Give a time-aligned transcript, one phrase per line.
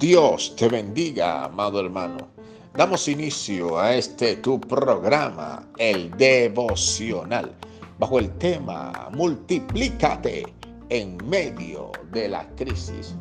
[0.00, 2.28] Dios te bendiga, amado hermano.
[2.74, 7.54] Damos inicio a este tu programa, el devocional,
[7.98, 10.46] bajo el tema Multiplícate
[10.88, 13.14] en medio de la crisis.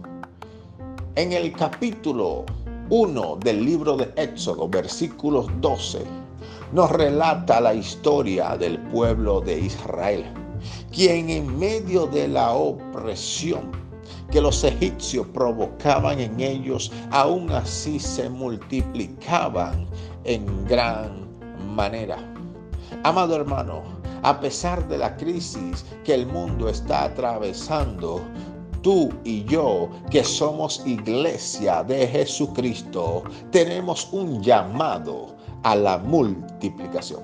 [1.15, 2.45] En el capítulo
[2.89, 6.00] 1 del libro de Éxodo, versículos 12,
[6.71, 10.23] nos relata la historia del pueblo de Israel,
[10.93, 13.88] quien en medio de la opresión
[14.31, 19.88] que los egipcios provocaban en ellos, aún así se multiplicaban
[20.23, 21.27] en gran
[21.76, 22.17] manera.
[23.03, 23.84] Amado hermano,
[24.23, 28.22] a pesar de la crisis que el mundo está atravesando,
[28.81, 37.23] tú y yo, que somos iglesia de Jesucristo, tenemos un llamado a la multiplicación.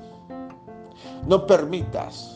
[1.28, 2.35] No permitas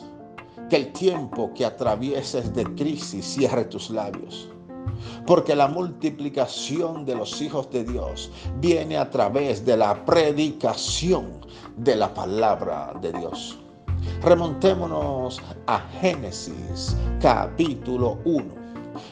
[0.69, 4.49] que el tiempo que atravieses de crisis cierre tus labios.
[5.25, 11.45] Porque la multiplicación de los hijos de Dios viene a través de la predicación
[11.77, 13.57] de la palabra de Dios.
[14.21, 18.59] Remontémonos a Génesis capítulo 1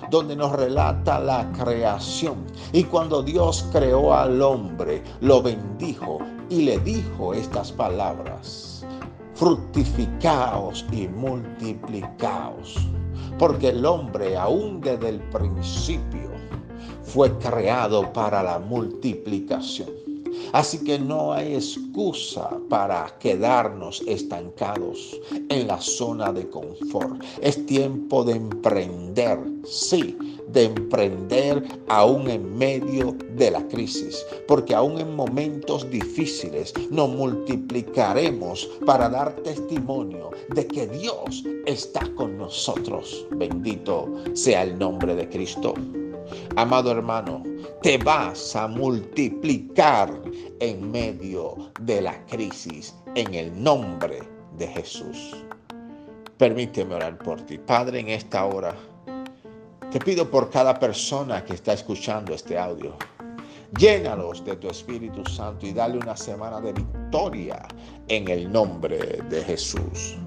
[0.09, 2.45] donde nos relata la creación.
[2.71, 8.85] Y cuando Dios creó al hombre, lo bendijo y le dijo estas palabras.
[9.37, 12.75] Fructificaos y multiplicaos
[13.37, 16.31] porque el hombre aún desde el principio
[17.03, 20.06] fue creado para la multiplicación.
[20.53, 27.21] Así que no hay excusa para quedarnos estancados en la zona de confort.
[27.41, 34.99] Es tiempo de emprender, sí, de emprender aún en medio de la crisis, porque aún
[34.99, 43.25] en momentos difíciles nos multiplicaremos para dar testimonio de que Dios está con nosotros.
[43.31, 45.73] Bendito sea el nombre de Cristo.
[46.55, 47.43] Amado hermano,
[47.81, 50.11] te vas a multiplicar
[50.59, 54.19] en medio de la crisis en el nombre
[54.57, 55.35] de Jesús.
[56.37, 57.57] Permíteme orar por ti.
[57.57, 58.75] Padre, en esta hora
[59.91, 62.95] te pido por cada persona que está escuchando este audio.
[63.79, 67.67] Llénalos de tu Espíritu Santo y dale una semana de victoria
[68.07, 68.97] en el nombre
[69.29, 70.17] de Jesús.